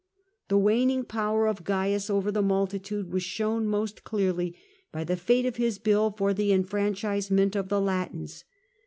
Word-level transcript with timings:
The 0.47 0.57
waning 0.57 1.03
power 1.03 1.45
of 1.47 1.63
Cains 1.63 2.09
over 2.09 2.31
the 2.31 2.41
multitude 2.41 3.11
was 3.11 3.21
shown 3.21 3.67
most 3.67 4.03
clearly 4.03 4.55
by 4.91 5.03
the 5.03 5.15
fate 5.15 5.45
of 5.45 5.57
his 5.57 5.77
bill 5.77 6.09
for 6.09 6.33
the 6.33 6.51
en 6.53 6.63
franchisement 6.65 7.55
of 7.55 7.69
the 7.69 7.79
Latins. 7.79 8.43